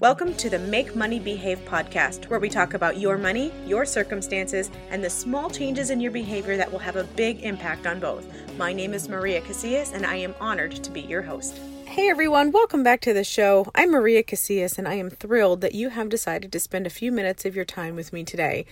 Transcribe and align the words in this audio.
Welcome 0.00 0.34
to 0.34 0.50
the 0.50 0.58
Make 0.58 0.96
Money 0.96 1.20
Behave 1.20 1.60
podcast, 1.66 2.28
where 2.28 2.40
we 2.40 2.48
talk 2.48 2.74
about 2.74 2.98
your 2.98 3.16
money, 3.16 3.52
your 3.64 3.86
circumstances, 3.86 4.70
and 4.90 5.04
the 5.04 5.08
small 5.08 5.48
changes 5.48 5.90
in 5.90 6.00
your 6.00 6.10
behavior 6.10 6.56
that 6.56 6.70
will 6.70 6.80
have 6.80 6.96
a 6.96 7.04
big 7.04 7.42
impact 7.44 7.86
on 7.86 8.00
both. 8.00 8.26
My 8.58 8.72
name 8.72 8.92
is 8.92 9.08
Maria 9.08 9.40
Casillas, 9.40 9.94
and 9.94 10.04
I 10.04 10.16
am 10.16 10.34
honored 10.40 10.72
to 10.72 10.90
be 10.90 11.02
your 11.02 11.22
host. 11.22 11.60
Hey 11.84 12.08
everyone, 12.08 12.50
welcome 12.50 12.82
back 12.82 13.00
to 13.02 13.12
the 13.12 13.22
show. 13.22 13.70
I'm 13.74 13.92
Maria 13.92 14.24
Casillas, 14.24 14.78
and 14.78 14.88
I 14.88 14.94
am 14.94 15.10
thrilled 15.10 15.60
that 15.60 15.76
you 15.76 15.90
have 15.90 16.08
decided 16.08 16.50
to 16.50 16.60
spend 16.60 16.86
a 16.86 16.90
few 16.90 17.12
minutes 17.12 17.44
of 17.44 17.54
your 17.54 17.64
time 17.64 17.94
with 17.94 18.12
me 18.12 18.24
today. 18.24 18.66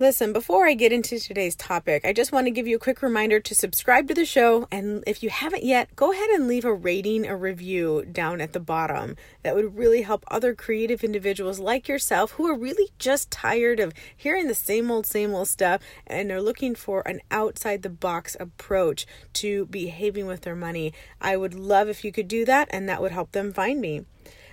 Listen, 0.00 0.32
before 0.32 0.66
I 0.66 0.74
get 0.74 0.92
into 0.92 1.20
today's 1.20 1.54
topic, 1.54 2.04
I 2.04 2.12
just 2.12 2.32
want 2.32 2.48
to 2.48 2.50
give 2.50 2.66
you 2.66 2.74
a 2.74 2.80
quick 2.80 3.00
reminder 3.00 3.38
to 3.38 3.54
subscribe 3.54 4.08
to 4.08 4.14
the 4.14 4.24
show. 4.24 4.66
And 4.72 5.04
if 5.06 5.22
you 5.22 5.30
haven't 5.30 5.62
yet, 5.62 5.94
go 5.94 6.10
ahead 6.10 6.30
and 6.30 6.48
leave 6.48 6.64
a 6.64 6.74
rating, 6.74 7.24
a 7.24 7.36
review 7.36 8.04
down 8.10 8.40
at 8.40 8.54
the 8.54 8.58
bottom. 8.58 9.14
That 9.44 9.54
would 9.54 9.78
really 9.78 10.02
help 10.02 10.24
other 10.26 10.52
creative 10.52 11.04
individuals 11.04 11.60
like 11.60 11.86
yourself 11.86 12.32
who 12.32 12.46
are 12.48 12.58
really 12.58 12.90
just 12.98 13.30
tired 13.30 13.78
of 13.78 13.92
hearing 14.16 14.48
the 14.48 14.54
same 14.56 14.90
old, 14.90 15.06
same 15.06 15.32
old 15.32 15.46
stuff 15.46 15.80
and 16.08 16.32
are 16.32 16.42
looking 16.42 16.74
for 16.74 17.06
an 17.06 17.20
outside 17.30 17.82
the 17.82 17.88
box 17.88 18.36
approach 18.40 19.06
to 19.34 19.66
behaving 19.66 20.26
with 20.26 20.40
their 20.40 20.56
money. 20.56 20.92
I 21.20 21.36
would 21.36 21.54
love 21.54 21.88
if 21.88 22.04
you 22.04 22.10
could 22.10 22.26
do 22.26 22.44
that, 22.46 22.66
and 22.72 22.88
that 22.88 23.00
would 23.00 23.12
help 23.12 23.30
them 23.30 23.52
find 23.52 23.80
me. 23.80 24.04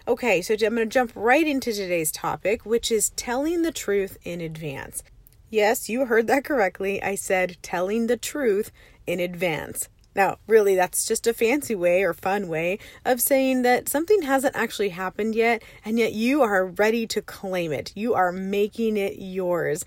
Okay, 0.08 0.44
so 0.44 0.54
I'm 0.54 0.60
going 0.60 0.78
to 0.78 0.86
jump 0.86 1.12
right 1.16 1.48
into 1.48 1.74
today's 1.74 2.12
topic, 2.12 2.64
which 2.64 2.92
is 2.92 3.10
telling 3.16 3.64
the 3.64 3.72
truth 3.72 4.20
in 4.24 4.40
advance. 4.40 5.02
Yes, 5.52 5.90
you 5.90 6.06
heard 6.06 6.28
that 6.28 6.46
correctly. 6.46 7.04
I 7.04 7.16
said 7.16 7.58
telling 7.62 8.08
the 8.08 8.16
truth 8.16 8.72
in 9.06 9.20
advance. 9.20 9.90
Now, 10.16 10.38
really, 10.48 10.76
that's 10.76 11.06
just 11.06 11.28
a 11.28 11.34
fancy 11.34 11.76
way 11.76 12.04
or 12.04 12.14
fun 12.14 12.48
way 12.48 12.80
of 13.04 13.20
saying 13.20 13.64
that 13.64 13.90
something 13.90 14.22
hasn't 14.22 14.56
actually 14.56 14.90
happened 14.90 15.36
yet, 15.36 15.62
and 15.84 16.00
yet 16.00 16.14
you 16.14 16.42
are 16.42 16.66
ready 16.66 17.06
to 17.08 17.22
claim 17.22 17.74
it. 17.74 17.92
You 17.96 18.14
are 18.14 18.32
making 18.32 18.96
it 18.96 19.18
yours. 19.18 19.84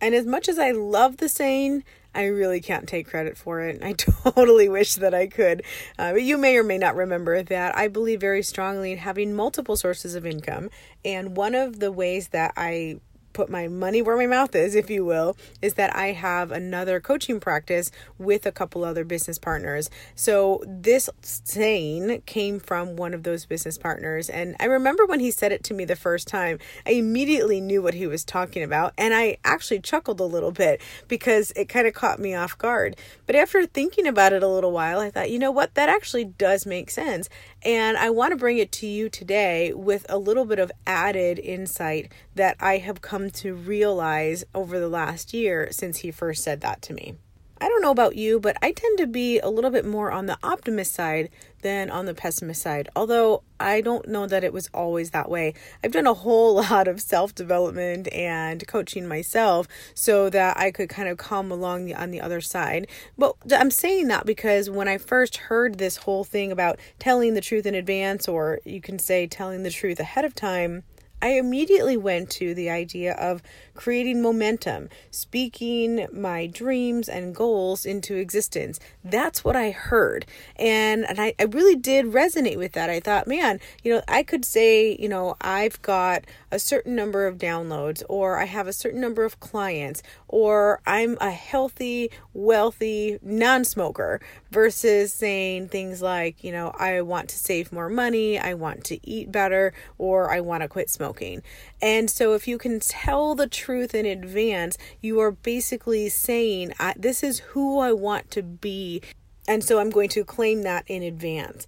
And 0.00 0.14
as 0.14 0.24
much 0.24 0.48
as 0.48 0.56
I 0.56 0.70
love 0.70 1.16
the 1.16 1.28
saying, 1.28 1.82
I 2.14 2.26
really 2.26 2.60
can't 2.60 2.88
take 2.88 3.08
credit 3.08 3.36
for 3.36 3.60
it. 3.60 3.80
I 3.82 3.94
totally 3.94 4.68
wish 4.68 4.94
that 4.96 5.14
I 5.14 5.26
could. 5.26 5.62
Uh, 5.98 6.12
but 6.12 6.22
you 6.22 6.38
may 6.38 6.56
or 6.56 6.62
may 6.62 6.78
not 6.78 6.94
remember 6.94 7.42
that 7.42 7.76
I 7.76 7.88
believe 7.88 8.20
very 8.20 8.44
strongly 8.44 8.92
in 8.92 8.98
having 8.98 9.34
multiple 9.34 9.76
sources 9.76 10.14
of 10.14 10.24
income. 10.24 10.70
And 11.04 11.36
one 11.36 11.56
of 11.56 11.80
the 11.80 11.90
ways 11.90 12.28
that 12.28 12.52
I 12.56 13.00
put 13.38 13.48
my 13.48 13.68
money 13.68 14.02
where 14.02 14.16
my 14.16 14.26
mouth 14.26 14.52
is, 14.56 14.74
if 14.74 14.90
you 14.90 15.04
will, 15.04 15.36
is 15.62 15.74
that 15.74 15.94
I 15.94 16.06
have 16.08 16.50
another 16.50 16.98
coaching 16.98 17.38
practice 17.38 17.92
with 18.18 18.46
a 18.46 18.50
couple 18.50 18.82
other 18.82 19.04
business 19.04 19.38
partners. 19.38 19.90
So 20.16 20.64
this 20.66 21.08
saying 21.22 22.22
came 22.26 22.58
from 22.58 22.96
one 22.96 23.14
of 23.14 23.22
those 23.22 23.46
business 23.46 23.78
partners. 23.78 24.28
And 24.28 24.56
I 24.58 24.64
remember 24.64 25.06
when 25.06 25.20
he 25.20 25.30
said 25.30 25.52
it 25.52 25.62
to 25.64 25.74
me 25.74 25.84
the 25.84 25.94
first 25.94 26.26
time, 26.26 26.58
I 26.84 26.90
immediately 26.94 27.60
knew 27.60 27.80
what 27.80 27.94
he 27.94 28.08
was 28.08 28.24
talking 28.24 28.64
about. 28.64 28.92
And 28.98 29.14
I 29.14 29.36
actually 29.44 29.78
chuckled 29.82 30.18
a 30.18 30.24
little 30.24 30.50
bit 30.50 30.80
because 31.06 31.52
it 31.54 31.68
kind 31.68 31.86
of 31.86 31.94
caught 31.94 32.18
me 32.18 32.34
off 32.34 32.58
guard. 32.58 32.96
But 33.24 33.36
after 33.36 33.66
thinking 33.66 34.08
about 34.08 34.32
it 34.32 34.42
a 34.42 34.48
little 34.48 34.72
while, 34.72 34.98
I 34.98 35.10
thought, 35.10 35.30
you 35.30 35.38
know 35.38 35.52
what? 35.52 35.74
That 35.74 35.88
actually 35.88 36.24
does 36.24 36.66
make 36.66 36.90
sense. 36.90 37.28
And 37.62 37.96
I 37.96 38.10
want 38.10 38.32
to 38.32 38.36
bring 38.36 38.58
it 38.58 38.70
to 38.72 38.86
you 38.86 39.08
today 39.08 39.72
with 39.72 40.06
a 40.08 40.18
little 40.18 40.44
bit 40.44 40.58
of 40.58 40.70
added 40.86 41.38
insight 41.38 42.12
that 42.34 42.56
I 42.60 42.78
have 42.78 43.00
come 43.00 43.30
to 43.30 43.54
realize 43.54 44.44
over 44.54 44.78
the 44.78 44.88
last 44.88 45.34
year 45.34 45.68
since 45.72 45.98
he 45.98 46.10
first 46.10 46.42
said 46.42 46.60
that 46.60 46.82
to 46.82 46.94
me. 46.94 47.16
I 47.60 47.68
don't 47.68 47.82
know 47.82 47.90
about 47.90 48.16
you, 48.16 48.38
but 48.38 48.56
I 48.62 48.72
tend 48.72 48.98
to 48.98 49.06
be 49.06 49.38
a 49.40 49.48
little 49.48 49.70
bit 49.70 49.84
more 49.84 50.12
on 50.12 50.26
the 50.26 50.38
optimist 50.42 50.94
side 50.94 51.28
than 51.62 51.90
on 51.90 52.06
the 52.06 52.14
pessimist 52.14 52.62
side. 52.62 52.88
Although 52.94 53.42
I 53.58 53.80
don't 53.80 54.06
know 54.08 54.26
that 54.26 54.44
it 54.44 54.52
was 54.52 54.68
always 54.72 55.10
that 55.10 55.28
way. 55.28 55.54
I've 55.82 55.92
done 55.92 56.06
a 56.06 56.14
whole 56.14 56.54
lot 56.70 56.86
of 56.86 57.00
self 57.00 57.34
development 57.34 58.12
and 58.12 58.66
coaching 58.66 59.06
myself 59.08 59.66
so 59.94 60.30
that 60.30 60.56
I 60.56 60.70
could 60.70 60.88
kind 60.88 61.08
of 61.08 61.18
come 61.18 61.50
along 61.50 61.86
the, 61.86 61.94
on 61.94 62.10
the 62.10 62.20
other 62.20 62.40
side. 62.40 62.86
But 63.16 63.34
I'm 63.52 63.70
saying 63.70 64.08
that 64.08 64.26
because 64.26 64.70
when 64.70 64.88
I 64.88 64.98
first 64.98 65.36
heard 65.36 65.78
this 65.78 65.98
whole 65.98 66.24
thing 66.24 66.52
about 66.52 66.78
telling 66.98 67.34
the 67.34 67.40
truth 67.40 67.66
in 67.66 67.74
advance, 67.74 68.28
or 68.28 68.60
you 68.64 68.80
can 68.80 68.98
say 68.98 69.26
telling 69.26 69.62
the 69.62 69.70
truth 69.70 69.98
ahead 69.98 70.24
of 70.24 70.34
time, 70.34 70.84
I 71.20 71.30
immediately 71.30 71.96
went 71.96 72.30
to 72.30 72.54
the 72.54 72.70
idea 72.70 73.14
of 73.14 73.42
creating 73.74 74.22
momentum, 74.22 74.88
speaking 75.10 76.06
my 76.12 76.46
dreams 76.46 77.08
and 77.08 77.34
goals 77.34 77.84
into 77.84 78.16
existence. 78.16 78.78
That's 79.04 79.44
what 79.44 79.56
I 79.56 79.70
heard. 79.70 80.26
And 80.56 81.08
and 81.08 81.20
I, 81.20 81.34
I 81.38 81.44
really 81.44 81.76
did 81.76 82.06
resonate 82.06 82.56
with 82.56 82.72
that. 82.72 82.90
I 82.90 83.00
thought, 83.00 83.26
man, 83.26 83.60
you 83.82 83.94
know, 83.94 84.02
I 84.08 84.22
could 84.22 84.44
say, 84.44 84.96
you 84.98 85.08
know, 85.08 85.36
I've 85.40 85.80
got 85.82 86.24
a 86.50 86.58
certain 86.58 86.94
number 86.94 87.26
of 87.26 87.38
downloads, 87.38 88.02
or 88.08 88.38
I 88.38 88.44
have 88.44 88.66
a 88.66 88.72
certain 88.72 89.00
number 89.00 89.24
of 89.24 89.40
clients, 89.40 90.02
or 90.26 90.80
I'm 90.86 91.18
a 91.20 91.30
healthy, 91.30 92.10
wealthy 92.32 93.18
non 93.22 93.64
smoker, 93.64 94.20
versus 94.50 95.12
saying 95.12 95.68
things 95.68 96.00
like, 96.00 96.42
you 96.42 96.52
know, 96.52 96.72
I 96.78 97.02
want 97.02 97.28
to 97.30 97.36
save 97.36 97.72
more 97.72 97.88
money, 97.88 98.38
I 98.38 98.54
want 98.54 98.84
to 98.84 99.08
eat 99.08 99.30
better, 99.30 99.72
or 99.98 100.30
I 100.30 100.40
want 100.40 100.62
to 100.62 100.68
quit 100.68 100.90
smoking. 100.90 101.42
And 101.82 102.10
so, 102.10 102.34
if 102.34 102.48
you 102.48 102.58
can 102.58 102.80
tell 102.80 103.34
the 103.34 103.46
truth 103.46 103.94
in 103.94 104.06
advance, 104.06 104.78
you 105.00 105.20
are 105.20 105.32
basically 105.32 106.08
saying, 106.08 106.72
This 106.96 107.22
is 107.22 107.40
who 107.40 107.78
I 107.78 107.92
want 107.92 108.30
to 108.32 108.42
be. 108.42 109.02
And 109.46 109.62
so, 109.62 109.78
I'm 109.78 109.90
going 109.90 110.08
to 110.10 110.24
claim 110.24 110.62
that 110.62 110.84
in 110.86 111.02
advance. 111.02 111.66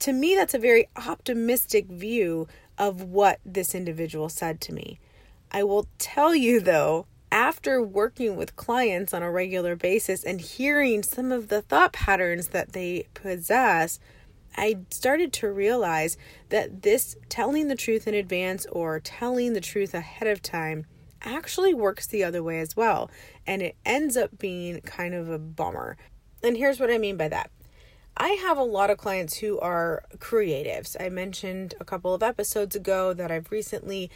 To 0.00 0.12
me, 0.12 0.34
that's 0.34 0.54
a 0.54 0.58
very 0.58 0.88
optimistic 0.96 1.86
view 1.86 2.48
of 2.78 3.02
what 3.02 3.40
this 3.44 3.74
individual 3.74 4.28
said 4.28 4.60
to 4.62 4.72
me. 4.72 4.98
I 5.50 5.62
will 5.64 5.86
tell 5.98 6.34
you 6.34 6.60
though, 6.60 7.06
after 7.30 7.82
working 7.82 8.36
with 8.36 8.56
clients 8.56 9.14
on 9.14 9.22
a 9.22 9.30
regular 9.30 9.74
basis 9.74 10.22
and 10.22 10.40
hearing 10.40 11.02
some 11.02 11.32
of 11.32 11.48
the 11.48 11.62
thought 11.62 11.92
patterns 11.92 12.48
that 12.48 12.72
they 12.72 13.06
possess, 13.14 13.98
I 14.56 14.80
started 14.90 15.32
to 15.34 15.50
realize 15.50 16.16
that 16.50 16.82
this 16.82 17.16
telling 17.28 17.68
the 17.68 17.74
truth 17.74 18.06
in 18.06 18.14
advance 18.14 18.66
or 18.66 19.00
telling 19.00 19.54
the 19.54 19.60
truth 19.60 19.94
ahead 19.94 20.28
of 20.28 20.42
time 20.42 20.84
actually 21.22 21.72
works 21.72 22.06
the 22.06 22.24
other 22.24 22.42
way 22.42 22.60
as 22.60 22.76
well. 22.76 23.10
And 23.46 23.62
it 23.62 23.76
ends 23.86 24.16
up 24.16 24.38
being 24.38 24.80
kind 24.82 25.14
of 25.14 25.30
a 25.30 25.38
bummer. 25.38 25.96
And 26.42 26.56
here's 26.56 26.80
what 26.80 26.90
I 26.90 26.98
mean 26.98 27.16
by 27.16 27.28
that 27.28 27.50
I 28.16 28.30
have 28.30 28.58
a 28.58 28.62
lot 28.62 28.90
of 28.90 28.98
clients 28.98 29.38
who 29.38 29.58
are 29.60 30.04
creatives. 30.18 30.96
I 31.00 31.08
mentioned 31.08 31.74
a 31.80 31.84
couple 31.84 32.14
of 32.14 32.22
episodes 32.22 32.76
ago 32.76 33.12
that 33.14 33.30
I've 33.30 33.50
recently 33.50 34.10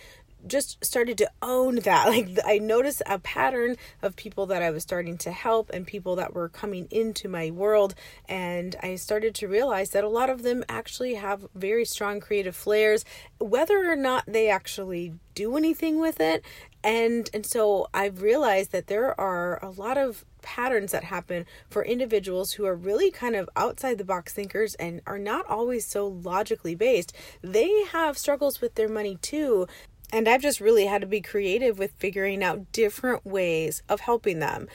just 0.46 0.84
started 0.84 1.18
to 1.18 1.30
own 1.42 1.76
that. 1.76 2.06
Like 2.16 2.38
I 2.46 2.58
noticed 2.58 3.02
a 3.06 3.18
pattern 3.18 3.76
of 4.00 4.16
people 4.16 4.46
that 4.46 4.62
I 4.62 4.70
was 4.70 4.82
starting 4.82 5.18
to 5.18 5.32
help 5.32 5.70
and 5.70 5.86
people 5.86 6.16
that 6.16 6.34
were 6.34 6.48
coming 6.48 6.86
into 6.90 7.28
my 7.28 7.50
world 7.50 7.94
and 8.28 8.76
I 8.82 8.94
started 8.94 9.34
to 9.36 9.48
realize 9.48 9.90
that 9.90 10.04
a 10.04 10.08
lot 10.08 10.30
of 10.30 10.42
them 10.42 10.64
actually 10.68 11.14
have 11.14 11.46
very 11.54 11.84
strong 11.84 12.20
creative 12.20 12.56
flairs 12.56 13.04
whether 13.38 13.90
or 13.90 13.96
not 13.96 14.24
they 14.26 14.48
actually 14.48 15.14
do 15.34 15.56
anything 15.56 15.98
with 16.00 16.20
it 16.20 16.44
and 16.86 17.28
and 17.34 17.44
so 17.44 17.88
I've 17.92 18.22
realized 18.22 18.70
that 18.70 18.86
there 18.86 19.20
are 19.20 19.58
a 19.62 19.70
lot 19.70 19.98
of 19.98 20.24
patterns 20.40 20.92
that 20.92 21.02
happen 21.02 21.44
for 21.68 21.84
individuals 21.84 22.52
who 22.52 22.64
are 22.64 22.76
really 22.76 23.10
kind 23.10 23.34
of 23.34 23.50
outside 23.56 23.98
the 23.98 24.04
box 24.04 24.32
thinkers 24.32 24.76
and 24.76 25.02
are 25.04 25.18
not 25.18 25.44
always 25.46 25.84
so 25.84 26.06
logically 26.06 26.76
based. 26.76 27.12
They 27.42 27.82
have 27.90 28.16
struggles 28.16 28.60
with 28.60 28.76
their 28.76 28.88
money 28.88 29.18
too. 29.20 29.66
And 30.12 30.28
I've 30.28 30.42
just 30.42 30.60
really 30.60 30.86
had 30.86 31.00
to 31.00 31.08
be 31.08 31.20
creative 31.20 31.80
with 31.80 31.90
figuring 31.98 32.44
out 32.44 32.70
different 32.70 33.26
ways 33.26 33.82
of 33.88 33.98
helping 33.98 34.38
them. 34.38 34.68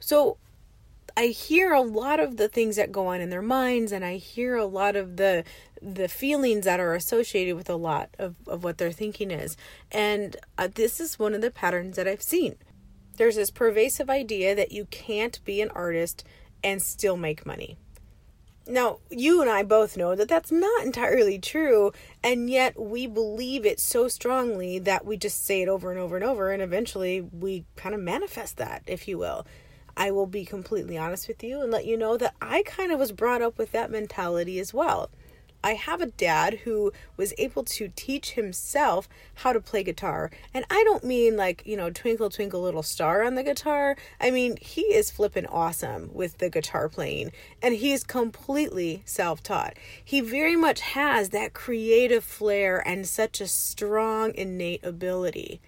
So 0.00 0.38
I 1.16 1.26
hear 1.26 1.72
a 1.72 1.80
lot 1.80 2.20
of 2.20 2.36
the 2.36 2.48
things 2.48 2.76
that 2.76 2.92
go 2.92 3.08
on 3.08 3.20
in 3.20 3.30
their 3.30 3.42
minds 3.42 3.92
and 3.92 4.04
I 4.04 4.16
hear 4.16 4.56
a 4.56 4.66
lot 4.66 4.96
of 4.96 5.16
the 5.16 5.44
the 5.80 6.08
feelings 6.08 6.64
that 6.64 6.78
are 6.78 6.94
associated 6.94 7.56
with 7.56 7.68
a 7.68 7.74
lot 7.74 8.10
of, 8.16 8.36
of 8.46 8.62
what 8.62 8.78
their 8.78 8.92
thinking 8.92 9.32
is. 9.32 9.56
And 9.90 10.36
uh, 10.56 10.68
this 10.72 11.00
is 11.00 11.18
one 11.18 11.34
of 11.34 11.40
the 11.40 11.50
patterns 11.50 11.96
that 11.96 12.06
I've 12.06 12.22
seen 12.22 12.56
there's 13.16 13.36
this 13.36 13.50
pervasive 13.50 14.10
idea 14.10 14.54
that 14.54 14.72
you 14.72 14.86
can't 14.86 15.44
be 15.44 15.60
an 15.60 15.70
artist 15.70 16.24
and 16.64 16.80
still 16.80 17.16
make 17.16 17.46
money. 17.46 17.76
Now, 18.66 18.98
you 19.10 19.40
and 19.40 19.50
I 19.50 19.64
both 19.64 19.96
know 19.96 20.14
that 20.14 20.28
that's 20.28 20.52
not 20.52 20.84
entirely 20.84 21.38
true, 21.38 21.92
and 22.22 22.48
yet 22.48 22.80
we 22.80 23.08
believe 23.08 23.66
it 23.66 23.80
so 23.80 24.06
strongly 24.06 24.78
that 24.78 25.04
we 25.04 25.16
just 25.16 25.44
say 25.44 25.62
it 25.62 25.68
over 25.68 25.90
and 25.90 25.98
over 25.98 26.16
and 26.16 26.24
over, 26.24 26.50
and 26.52 26.62
eventually 26.62 27.20
we 27.20 27.64
kind 27.74 27.94
of 27.94 28.00
manifest 28.00 28.56
that, 28.58 28.82
if 28.86 29.08
you 29.08 29.18
will. 29.18 29.44
I 29.96 30.10
will 30.10 30.26
be 30.26 30.44
completely 30.44 30.96
honest 30.96 31.28
with 31.28 31.42
you 31.42 31.60
and 31.60 31.70
let 31.70 31.86
you 31.86 31.96
know 31.96 32.16
that 32.16 32.34
I 32.40 32.62
kind 32.64 32.92
of 32.92 32.98
was 32.98 33.12
brought 33.12 33.42
up 33.42 33.58
with 33.58 33.72
that 33.72 33.90
mentality 33.90 34.58
as 34.58 34.72
well. 34.72 35.10
I 35.64 35.74
have 35.74 36.00
a 36.00 36.06
dad 36.06 36.60
who 36.64 36.92
was 37.16 37.32
able 37.38 37.62
to 37.64 37.92
teach 37.94 38.32
himself 38.32 39.08
how 39.36 39.52
to 39.52 39.60
play 39.60 39.84
guitar. 39.84 40.30
And 40.52 40.64
I 40.70 40.82
don't 40.84 41.04
mean 41.04 41.36
like, 41.36 41.62
you 41.64 41.76
know, 41.76 41.90
twinkle, 41.90 42.30
twinkle, 42.30 42.62
little 42.62 42.82
star 42.82 43.22
on 43.22 43.36
the 43.36 43.44
guitar. 43.44 43.96
I 44.20 44.32
mean, 44.32 44.56
he 44.60 44.82
is 44.82 45.10
flipping 45.10 45.46
awesome 45.46 46.10
with 46.12 46.38
the 46.38 46.50
guitar 46.50 46.88
playing. 46.88 47.30
And 47.62 47.74
he 47.74 47.92
is 47.92 48.02
completely 48.02 49.02
self 49.04 49.42
taught. 49.42 49.74
He 50.04 50.20
very 50.20 50.56
much 50.56 50.80
has 50.80 51.28
that 51.28 51.52
creative 51.52 52.24
flair 52.24 52.82
and 52.86 53.06
such 53.06 53.40
a 53.40 53.46
strong 53.46 54.34
innate 54.34 54.84
ability. 54.84 55.60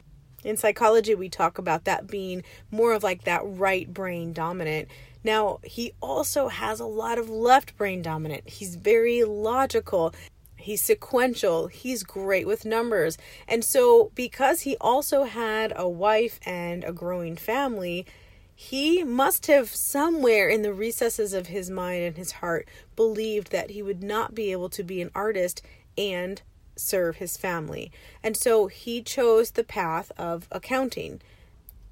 In 0.44 0.56
psychology, 0.58 1.14
we 1.14 1.28
talk 1.28 1.58
about 1.58 1.84
that 1.84 2.06
being 2.06 2.44
more 2.70 2.92
of 2.92 3.02
like 3.02 3.24
that 3.24 3.40
right 3.44 3.92
brain 3.92 4.32
dominant. 4.32 4.88
Now, 5.24 5.60
he 5.64 5.92
also 6.02 6.48
has 6.48 6.80
a 6.80 6.86
lot 6.86 7.18
of 7.18 7.30
left 7.30 7.76
brain 7.78 8.02
dominant. 8.02 8.48
He's 8.48 8.76
very 8.76 9.24
logical. 9.24 10.14
He's 10.56 10.82
sequential. 10.82 11.68
He's 11.68 12.02
great 12.02 12.46
with 12.46 12.66
numbers. 12.66 13.16
And 13.48 13.64
so, 13.64 14.12
because 14.14 14.62
he 14.62 14.76
also 14.80 15.24
had 15.24 15.72
a 15.74 15.88
wife 15.88 16.38
and 16.44 16.84
a 16.84 16.92
growing 16.92 17.36
family, 17.36 18.06
he 18.54 19.02
must 19.02 19.46
have 19.46 19.74
somewhere 19.74 20.48
in 20.48 20.62
the 20.62 20.72
recesses 20.72 21.32
of 21.32 21.48
his 21.48 21.70
mind 21.70 22.04
and 22.04 22.16
his 22.16 22.32
heart 22.32 22.68
believed 22.96 23.50
that 23.50 23.70
he 23.70 23.82
would 23.82 24.02
not 24.02 24.34
be 24.34 24.52
able 24.52 24.68
to 24.70 24.84
be 24.84 25.00
an 25.00 25.10
artist 25.14 25.62
and 25.98 26.42
serve 26.76 27.16
his 27.16 27.36
family. 27.36 27.90
And 28.22 28.36
so 28.36 28.66
he 28.66 29.02
chose 29.02 29.52
the 29.52 29.64
path 29.64 30.12
of 30.16 30.48
accounting. 30.50 31.20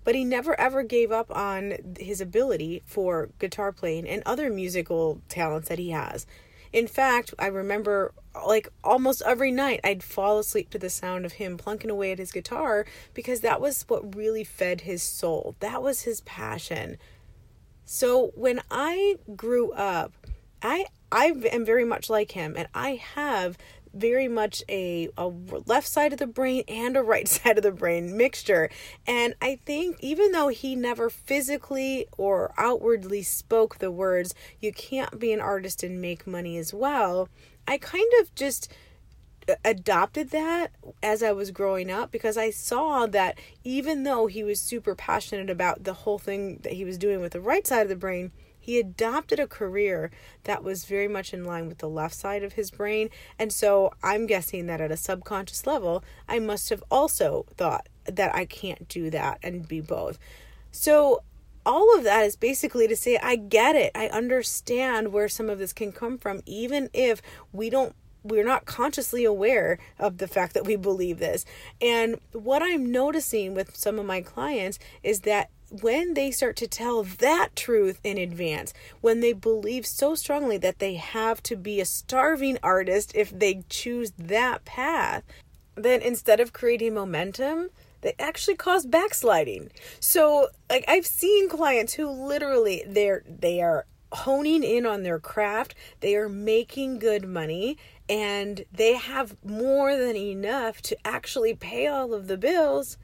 But 0.04 0.14
he 0.14 0.24
never 0.24 0.58
ever 0.58 0.82
gave 0.82 1.12
up 1.12 1.30
on 1.34 1.96
his 1.98 2.20
ability 2.20 2.82
for 2.84 3.30
guitar 3.38 3.70
playing 3.70 4.08
and 4.08 4.22
other 4.26 4.50
musical 4.50 5.20
talents 5.28 5.68
that 5.68 5.78
he 5.78 5.90
has. 5.90 6.26
In 6.72 6.86
fact, 6.86 7.34
I 7.38 7.46
remember 7.46 8.12
like 8.46 8.68
almost 8.82 9.22
every 9.26 9.50
night 9.50 9.80
I'd 9.84 10.02
fall 10.02 10.38
asleep 10.38 10.70
to 10.70 10.78
the 10.78 10.88
sound 10.88 11.26
of 11.26 11.32
him 11.32 11.58
plunking 11.58 11.90
away 11.90 12.12
at 12.12 12.18
his 12.18 12.32
guitar 12.32 12.86
because 13.12 13.40
that 13.40 13.60
was 13.60 13.82
what 13.88 14.16
really 14.16 14.42
fed 14.42 14.82
his 14.82 15.02
soul. 15.02 15.54
That 15.60 15.82
was 15.82 16.02
his 16.02 16.22
passion. 16.22 16.96
So 17.84 18.32
when 18.34 18.62
I 18.70 19.16
grew 19.36 19.72
up, 19.72 20.14
I 20.62 20.86
I 21.10 21.26
am 21.52 21.64
very 21.64 21.84
much 21.84 22.08
like 22.08 22.32
him 22.32 22.54
and 22.56 22.68
I 22.74 23.02
have 23.14 23.58
very 23.94 24.28
much 24.28 24.62
a, 24.68 25.08
a 25.16 25.26
left 25.66 25.86
side 25.86 26.12
of 26.12 26.18
the 26.18 26.26
brain 26.26 26.64
and 26.68 26.96
a 26.96 27.02
right 27.12 27.28
side 27.28 27.58
of 27.58 27.62
the 27.62 27.72
brain 27.72 28.16
mixture. 28.16 28.70
And 29.06 29.34
I 29.40 29.56
think 29.56 29.96
even 30.00 30.32
though 30.32 30.48
he 30.48 30.74
never 30.76 31.10
physically 31.10 32.06
or 32.16 32.52
outwardly 32.56 33.22
spoke 33.22 33.78
the 33.78 33.90
words, 33.90 34.34
you 34.60 34.72
can't 34.72 35.18
be 35.18 35.32
an 35.32 35.40
artist 35.40 35.82
and 35.82 36.00
make 36.00 36.26
money 36.26 36.56
as 36.56 36.72
well, 36.72 37.28
I 37.66 37.78
kind 37.78 38.10
of 38.20 38.34
just 38.34 38.72
uh, 39.48 39.54
adopted 39.64 40.30
that 40.30 40.72
as 41.02 41.22
I 41.22 41.32
was 41.32 41.50
growing 41.50 41.90
up 41.90 42.10
because 42.10 42.36
I 42.36 42.50
saw 42.50 43.06
that 43.06 43.38
even 43.64 44.02
though 44.04 44.26
he 44.26 44.42
was 44.42 44.60
super 44.60 44.94
passionate 44.94 45.50
about 45.50 45.84
the 45.84 45.94
whole 45.94 46.18
thing 46.18 46.60
that 46.62 46.74
he 46.74 46.84
was 46.84 46.98
doing 46.98 47.20
with 47.20 47.32
the 47.32 47.40
right 47.40 47.66
side 47.66 47.82
of 47.82 47.88
the 47.88 47.96
brain, 47.96 48.32
he 48.62 48.78
adopted 48.78 49.40
a 49.40 49.48
career 49.48 50.12
that 50.44 50.62
was 50.62 50.84
very 50.84 51.08
much 51.08 51.34
in 51.34 51.44
line 51.44 51.66
with 51.66 51.78
the 51.78 51.88
left 51.88 52.14
side 52.14 52.44
of 52.44 52.52
his 52.52 52.70
brain. 52.70 53.10
And 53.38 53.52
so 53.52 53.92
I'm 54.04 54.26
guessing 54.26 54.66
that 54.66 54.80
at 54.80 54.92
a 54.92 54.96
subconscious 54.96 55.66
level, 55.66 56.04
I 56.28 56.38
must 56.38 56.70
have 56.70 56.84
also 56.88 57.44
thought 57.56 57.88
that 58.04 58.32
I 58.34 58.44
can't 58.44 58.88
do 58.88 59.10
that 59.10 59.40
and 59.42 59.66
be 59.66 59.80
both. 59.80 60.16
So 60.70 61.24
all 61.66 61.96
of 61.96 62.04
that 62.04 62.24
is 62.24 62.36
basically 62.36 62.86
to 62.86 62.96
say 62.96 63.18
I 63.20 63.34
get 63.34 63.74
it. 63.74 63.90
I 63.96 64.06
understand 64.08 65.12
where 65.12 65.28
some 65.28 65.50
of 65.50 65.58
this 65.58 65.72
can 65.72 65.90
come 65.90 66.16
from 66.16 66.40
even 66.46 66.88
if 66.92 67.20
we 67.52 67.68
don't 67.68 67.96
we're 68.24 68.44
not 68.44 68.66
consciously 68.66 69.24
aware 69.24 69.78
of 69.98 70.18
the 70.18 70.28
fact 70.28 70.54
that 70.54 70.64
we 70.64 70.76
believe 70.76 71.18
this. 71.18 71.44
And 71.80 72.20
what 72.32 72.62
I'm 72.62 72.90
noticing 72.90 73.52
with 73.52 73.76
some 73.76 73.98
of 73.98 74.06
my 74.06 74.20
clients 74.20 74.78
is 75.02 75.22
that 75.22 75.50
when 75.80 76.14
they 76.14 76.30
start 76.30 76.56
to 76.56 76.66
tell 76.66 77.02
that 77.02 77.56
truth 77.56 77.98
in 78.04 78.18
advance, 78.18 78.74
when 79.00 79.20
they 79.20 79.32
believe 79.32 79.86
so 79.86 80.14
strongly 80.14 80.58
that 80.58 80.78
they 80.78 80.94
have 80.94 81.42
to 81.44 81.56
be 81.56 81.80
a 81.80 81.84
starving 81.84 82.58
artist 82.62 83.12
if 83.14 83.30
they 83.36 83.64
choose 83.68 84.12
that 84.18 84.64
path, 84.64 85.22
then 85.74 86.02
instead 86.02 86.40
of 86.40 86.52
creating 86.52 86.92
momentum, 86.94 87.70
they 88.02 88.14
actually 88.18 88.56
cause 88.56 88.84
backsliding. 88.84 89.70
So, 90.00 90.48
like 90.68 90.84
I've 90.86 91.06
seen 91.06 91.48
clients 91.48 91.94
who 91.94 92.10
literally 92.10 92.82
they're 92.86 93.22
they 93.26 93.62
are 93.62 93.86
honing 94.12 94.62
in 94.62 94.84
on 94.84 95.02
their 95.02 95.18
craft, 95.18 95.74
they 96.00 96.16
are 96.16 96.28
making 96.28 96.98
good 96.98 97.26
money 97.26 97.78
and 98.08 98.64
they 98.70 98.94
have 98.94 99.36
more 99.42 99.96
than 99.96 100.16
enough 100.16 100.82
to 100.82 100.96
actually 101.04 101.54
pay 101.54 101.86
all 101.86 102.12
of 102.12 102.26
the 102.26 102.36
bills 102.36 102.98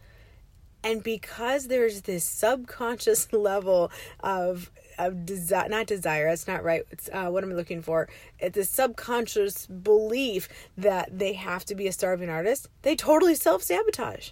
and 0.82 1.02
because 1.02 1.68
there's 1.68 2.02
this 2.02 2.24
subconscious 2.24 3.32
level 3.32 3.90
of 4.20 4.70
of 4.98 5.24
desire 5.24 5.68
not 5.68 5.86
desire 5.86 6.28
that's 6.28 6.48
not 6.48 6.64
right 6.64 6.82
it's 6.90 7.08
uh, 7.12 7.28
what 7.28 7.44
i'm 7.44 7.52
looking 7.54 7.82
for? 7.82 8.08
It's 8.40 8.58
a 8.58 8.64
subconscious 8.64 9.66
belief 9.66 10.48
that 10.76 11.16
they 11.16 11.34
have 11.34 11.64
to 11.66 11.74
be 11.74 11.86
a 11.86 11.92
starving 11.92 12.28
artist 12.28 12.68
they 12.82 12.96
totally 12.96 13.34
self-sabotage 13.34 14.30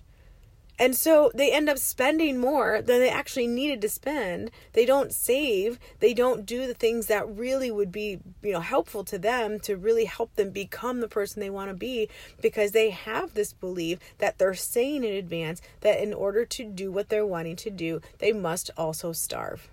and 0.79 0.95
so 0.95 1.31
they 1.35 1.53
end 1.53 1.71
up 1.71 1.79
spending 1.79 2.39
more 2.39 2.83
than 2.83 3.01
they 3.01 3.09
actually 3.09 3.47
needed 3.47 3.81
to 3.81 3.89
spend. 3.89 4.51
They 4.75 4.85
don't 4.85 5.13
save. 5.13 5.79
They 6.01 6.13
don't 6.13 6.45
do 6.45 6.67
the 6.67 6.75
things 6.75 7.07
that 7.07 7.29
really 7.29 7.71
would 7.71 7.91
be, 7.91 8.21
you 8.43 8.53
know, 8.53 8.61
helpful 8.61 9.03
to 9.05 9.19
them 9.19 9.59
to 9.61 9.77
really 9.77 10.05
help 10.05 10.35
them 10.37 10.51
become 10.51 11.01
the 11.01 11.09
person 11.09 11.41
they 11.41 11.49
want 11.49 11.71
to 11.71 11.77
be 11.77 12.11
because 12.43 12.73
they 12.73 12.91
have 12.91 13.33
this 13.33 13.55
belief 13.55 13.99
that 14.19 14.39
they're 14.39 14.55
saying 14.55 15.03
in 15.03 15.15
advance 15.15 15.63
that 15.81 16.03
in 16.03 16.13
order 16.13 16.45
to 16.45 16.65
do 16.65 16.93
what 16.93 17.09
they're 17.09 17.27
wanting 17.27 17.57
to 17.57 17.71
do, 17.71 18.03
they 18.19 18.33
must 18.33 18.71
also 18.77 19.13
starve. 19.13 19.71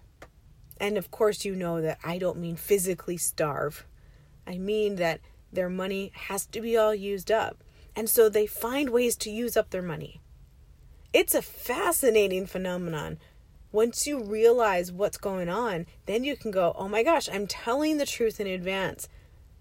And 0.80 0.98
of 0.98 1.12
course, 1.12 1.44
you 1.44 1.54
know 1.54 1.82
that 1.82 2.00
I 2.04 2.18
don't 2.18 2.40
mean 2.40 2.56
physically 2.56 3.18
starve. 3.18 3.86
I 4.48 4.58
mean 4.58 4.96
that 4.96 5.20
their 5.52 5.70
money 5.70 6.14
has 6.16 6.46
to 6.48 6.62
be 6.62 6.78
all 6.78 6.96
used 6.96 7.30
up. 7.30 7.58
And 7.94 8.10
so 8.10 8.30
they 8.30 8.48
find 8.48 8.90
ways 8.90 9.18
to 9.18 9.30
use 9.30 9.56
up 9.56 9.70
their 9.70 9.84
money 9.84 10.22
it's 11.14 11.36
a 11.36 11.42
fascinating 11.42 12.46
phenomenon. 12.48 13.20
Once 13.72 14.06
you 14.06 14.22
realize 14.24 14.92
what's 14.92 15.18
going 15.18 15.50
on, 15.50 15.86
then 16.06 16.24
you 16.24 16.36
can 16.36 16.52
go, 16.52 16.74
oh 16.78 16.88
my 16.88 17.04
gosh, 17.04 17.30
I'm 17.32 17.48
telling 17.48 17.98
the 17.98 18.06
truth 18.06 18.40
in 18.40 18.48
advance. 18.48 19.08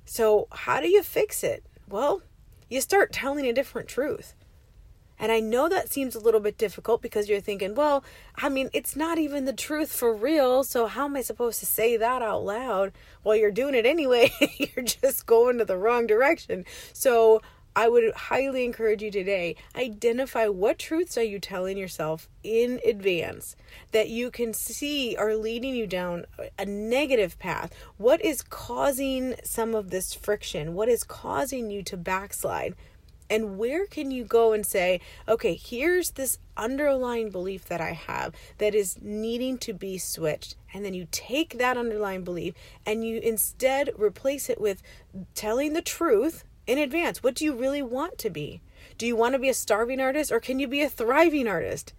So, 0.04 0.48
how 0.50 0.80
do 0.80 0.88
you 0.88 1.02
fix 1.02 1.44
it? 1.44 1.64
Well, 1.88 2.22
you 2.68 2.80
start 2.80 3.12
telling 3.12 3.46
a 3.46 3.52
different 3.52 3.88
truth. 3.88 4.34
And 5.18 5.30
I 5.30 5.38
know 5.38 5.68
that 5.68 5.92
seems 5.92 6.16
a 6.16 6.20
little 6.20 6.40
bit 6.40 6.58
difficult 6.58 7.00
because 7.00 7.28
you're 7.28 7.40
thinking, 7.40 7.76
well, 7.76 8.02
I 8.34 8.48
mean, 8.48 8.70
it's 8.72 8.96
not 8.96 9.18
even 9.18 9.44
the 9.44 9.52
truth 9.52 9.92
for 9.92 10.12
real. 10.12 10.64
So, 10.64 10.86
how 10.86 11.04
am 11.04 11.16
I 11.16 11.20
supposed 11.20 11.60
to 11.60 11.66
say 11.66 11.96
that 11.96 12.22
out 12.22 12.44
loud? 12.44 12.92
Well, 13.22 13.36
you're 13.36 13.52
doing 13.52 13.74
it 13.74 13.86
anyway. 13.86 14.32
you're 14.58 14.84
just 14.84 15.26
going 15.26 15.58
to 15.58 15.64
the 15.64 15.76
wrong 15.76 16.08
direction. 16.08 16.64
So, 16.92 17.40
I 17.74 17.88
would 17.88 18.12
highly 18.14 18.64
encourage 18.64 19.02
you 19.02 19.10
today 19.10 19.56
identify 19.74 20.46
what 20.48 20.78
truths 20.78 21.16
are 21.16 21.22
you 21.22 21.38
telling 21.38 21.78
yourself 21.78 22.28
in 22.42 22.80
advance 22.84 23.56
that 23.92 24.10
you 24.10 24.30
can 24.30 24.52
see 24.52 25.16
are 25.16 25.34
leading 25.34 25.74
you 25.74 25.86
down 25.86 26.26
a 26.58 26.66
negative 26.66 27.38
path. 27.38 27.72
What 27.96 28.22
is 28.22 28.42
causing 28.42 29.36
some 29.42 29.74
of 29.74 29.88
this 29.88 30.12
friction? 30.12 30.74
What 30.74 30.90
is 30.90 31.02
causing 31.02 31.70
you 31.70 31.82
to 31.84 31.96
backslide? 31.96 32.74
And 33.30 33.56
where 33.56 33.86
can 33.86 34.10
you 34.10 34.24
go 34.24 34.52
and 34.52 34.66
say, 34.66 35.00
okay, 35.26 35.54
here's 35.54 36.10
this 36.10 36.38
underlying 36.54 37.30
belief 37.30 37.64
that 37.68 37.80
I 37.80 37.92
have 37.92 38.34
that 38.58 38.74
is 38.74 38.98
needing 39.00 39.56
to 39.58 39.72
be 39.72 39.96
switched. 39.96 40.56
And 40.74 40.84
then 40.84 40.92
you 40.92 41.08
take 41.10 41.56
that 41.56 41.78
underlying 41.78 42.24
belief 42.24 42.52
and 42.84 43.02
you 43.02 43.18
instead 43.20 43.88
replace 43.96 44.50
it 44.50 44.60
with 44.60 44.82
telling 45.34 45.72
the 45.72 45.80
truth 45.80 46.44
in 46.66 46.78
advance. 46.78 47.22
What 47.22 47.34
do 47.34 47.44
you 47.44 47.54
really 47.54 47.82
want 47.82 48.18
to 48.18 48.30
be? 48.30 48.60
Do 48.98 49.06
you 49.06 49.16
want 49.16 49.34
to 49.34 49.38
be 49.38 49.48
a 49.48 49.54
starving 49.54 50.00
artist 50.00 50.30
or 50.30 50.40
can 50.40 50.58
you 50.58 50.68
be 50.68 50.82
a 50.82 50.88
thriving 50.88 51.48
artist? 51.48 51.94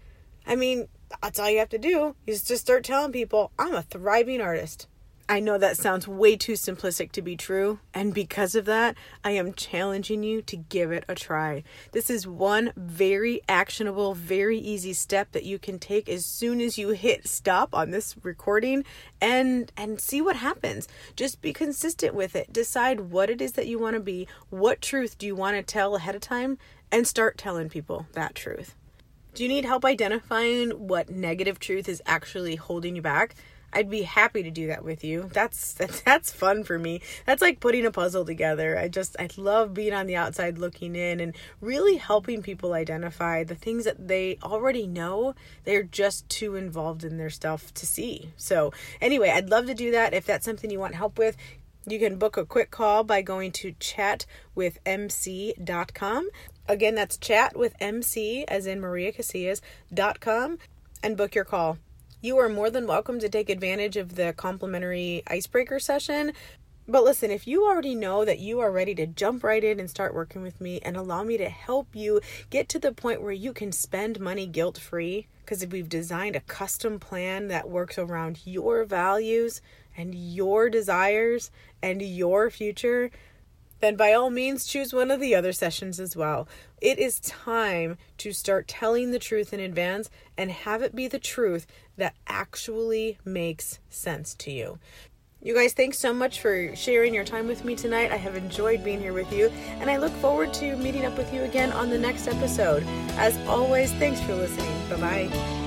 I 0.45 0.55
mean, 0.55 0.87
that's 1.21 1.39
all 1.39 1.49
you 1.49 1.59
have 1.59 1.69
to 1.69 1.77
do 1.77 2.15
is 2.25 2.43
just 2.43 2.63
start 2.63 2.83
telling 2.83 3.11
people, 3.11 3.51
I'm 3.57 3.73
a 3.73 3.81
thriving 3.81 4.41
artist. 4.41 4.87
I 5.33 5.39
know 5.39 5.57
that 5.57 5.77
sounds 5.77 6.07
way 6.07 6.35
too 6.35 6.51
simplistic 6.51 7.11
to 7.13 7.23
be 7.23 7.35
true, 7.35 7.79
and 7.91 8.13
because 8.13 8.53
of 8.53 8.65
that, 8.65 8.95
I 9.23 9.31
am 9.31 9.55
challenging 9.55 10.21
you 10.21 10.43
to 10.43 10.55
give 10.55 10.91
it 10.91 11.05
a 11.07 11.15
try. 11.15 11.63
This 11.91 12.11
is 12.11 12.27
one 12.27 12.71
very 12.77 13.41
actionable, 13.49 14.13
very 14.13 14.59
easy 14.59 14.93
step 14.93 15.31
that 15.31 15.43
you 15.43 15.57
can 15.57 15.79
take 15.79 16.07
as 16.07 16.23
soon 16.23 16.61
as 16.61 16.77
you 16.77 16.89
hit 16.89 17.27
stop 17.27 17.73
on 17.73 17.89
this 17.89 18.15
recording 18.21 18.85
and 19.19 19.71
and 19.75 19.99
see 19.99 20.21
what 20.21 20.35
happens. 20.35 20.87
Just 21.15 21.41
be 21.41 21.51
consistent 21.51 22.13
with 22.13 22.35
it. 22.35 22.53
Decide 22.53 22.99
what 22.99 23.31
it 23.31 23.41
is 23.41 23.53
that 23.53 23.65
you 23.65 23.79
want 23.79 23.95
to 23.95 23.99
be, 23.99 24.27
what 24.51 24.83
truth 24.83 25.17
do 25.17 25.25
you 25.25 25.35
want 25.35 25.57
to 25.57 25.63
tell 25.63 25.95
ahead 25.95 26.13
of 26.13 26.21
time, 26.21 26.59
and 26.91 27.07
start 27.07 27.39
telling 27.39 27.69
people 27.69 28.05
that 28.13 28.35
truth. 28.35 28.75
Do 29.33 29.41
you 29.41 29.49
need 29.49 29.65
help 29.65 29.83
identifying 29.83 30.87
what 30.87 31.09
negative 31.09 31.57
truth 31.57 31.89
is 31.89 32.03
actually 32.05 32.55
holding 32.55 32.95
you 32.95 33.01
back? 33.01 33.33
I'd 33.73 33.89
be 33.89 34.03
happy 34.03 34.43
to 34.43 34.51
do 34.51 34.67
that 34.67 34.83
with 34.83 35.03
you. 35.03 35.29
That's 35.33 35.73
that's, 36.05 36.31
fun 36.31 36.63
for 36.63 36.79
me. 36.79 37.01
That's 37.25 37.41
like 37.41 37.59
putting 37.59 37.85
a 37.85 37.91
puzzle 37.91 38.25
together. 38.25 38.77
I 38.77 38.87
just 38.87 39.15
I 39.19 39.29
love 39.37 39.73
being 39.73 39.93
on 39.93 40.07
the 40.07 40.15
outside 40.15 40.57
looking 40.57 40.95
in 40.95 41.19
and 41.19 41.35
really 41.61 41.97
helping 41.97 42.41
people 42.41 42.73
identify 42.73 43.43
the 43.43 43.55
things 43.55 43.85
that 43.85 44.07
they 44.07 44.37
already 44.43 44.87
know. 44.87 45.35
They're 45.63 45.83
just 45.83 46.27
too 46.29 46.55
involved 46.55 47.03
in 47.03 47.17
their 47.17 47.29
stuff 47.29 47.73
to 47.75 47.85
see. 47.85 48.31
So, 48.37 48.73
anyway, 49.01 49.29
I'd 49.29 49.49
love 49.49 49.67
to 49.67 49.73
do 49.73 49.91
that 49.91 50.13
if 50.13 50.25
that's 50.25 50.45
something 50.45 50.69
you 50.69 50.79
want 50.79 50.95
help 50.95 51.17
with. 51.17 51.37
You 51.85 51.99
can 51.99 52.17
book 52.17 52.37
a 52.37 52.45
quick 52.45 52.71
call 52.71 53.03
by 53.03 53.21
going 53.21 53.51
to 53.53 53.73
chatwithmc.com. 53.73 56.29
Again, 56.67 56.95
that's 56.95 57.17
chatwithmc, 57.17 58.45
as 58.47 58.65
in 58.65 58.79
Maria 58.79 59.11
Casillas.com, 59.11 60.59
and 61.03 61.17
book 61.17 61.35
your 61.35 61.43
call. 61.43 61.77
You 62.23 62.37
are 62.37 62.47
more 62.47 62.69
than 62.69 62.87
welcome 62.87 63.19
to 63.19 63.27
take 63.27 63.49
advantage 63.49 63.97
of 63.97 64.15
the 64.15 64.31
complimentary 64.31 65.23
icebreaker 65.27 65.77
session. 65.77 66.31
But 66.87 67.03
listen, 67.03 67.31
if 67.31 67.45
you 67.47 67.65
already 67.65 67.95
know 67.95 68.23
that 68.23 68.39
you 68.39 68.61
are 68.61 68.71
ready 68.71 68.95
to 68.95 69.05
jump 69.05 69.43
right 69.43 69.61
in 69.61 69.77
and 69.77 69.89
start 69.89 70.13
working 70.13 70.41
with 70.41 70.61
me 70.61 70.79
and 70.85 70.95
allow 70.95 71.23
me 71.23 71.35
to 71.37 71.49
help 71.49 71.89
you 71.91 72.21
get 72.49 72.69
to 72.69 72.79
the 72.79 72.93
point 72.93 73.21
where 73.21 73.33
you 73.33 73.51
can 73.51 73.73
spend 73.73 74.21
money 74.21 74.47
guilt 74.47 74.77
free, 74.77 75.27
because 75.41 75.67
we've 75.67 75.89
designed 75.89 76.37
a 76.37 76.39
custom 76.39 76.97
plan 76.97 77.49
that 77.49 77.69
works 77.69 77.97
around 77.97 78.39
your 78.45 78.85
values 78.85 79.61
and 79.97 80.15
your 80.15 80.69
desires 80.69 81.51
and 81.81 82.01
your 82.01 82.49
future, 82.49 83.11
then 83.83 83.95
by 83.95 84.13
all 84.13 84.29
means 84.29 84.65
choose 84.65 84.93
one 84.93 85.11
of 85.11 85.19
the 85.19 85.35
other 85.35 85.51
sessions 85.51 85.99
as 85.99 86.15
well. 86.15 86.47
It 86.81 86.99
is 86.99 87.19
time 87.19 87.97
to 88.19 88.31
start 88.31 88.67
telling 88.67 89.11
the 89.11 89.19
truth 89.19 89.53
in 89.53 89.59
advance 89.59 90.09
and 90.37 90.49
have 90.51 90.81
it 90.81 90.95
be 90.95 91.07
the 91.07 91.19
truth 91.19 91.67
that 91.97 92.15
actually 92.25 93.17
makes 93.25 93.79
sense 93.89 94.33
to 94.35 94.51
you. 94.51 94.79
You 95.41 95.53
guys, 95.53 95.73
thanks 95.73 95.99
so 95.99 96.13
much 96.13 96.39
for 96.39 96.73
sharing 96.73 97.13
your 97.13 97.25
time 97.25 97.47
with 97.47 97.65
me 97.65 97.75
tonight. 97.75 98.13
I 98.13 98.15
have 98.15 98.37
enjoyed 98.37 98.81
being 98.81 99.01
here 99.01 99.11
with 99.11 99.33
you, 99.33 99.49
and 99.81 99.89
I 99.89 99.97
look 99.97 100.13
forward 100.13 100.53
to 100.53 100.77
meeting 100.77 101.05
up 101.05 101.17
with 101.17 101.33
you 101.33 101.43
again 101.43 101.73
on 101.73 101.89
the 101.89 101.99
next 101.99 102.29
episode. 102.29 102.83
As 103.17 103.37
always, 103.45 103.91
thanks 103.95 104.21
for 104.21 104.35
listening. 104.35 104.89
Bye 104.89 104.95
bye. 104.95 105.62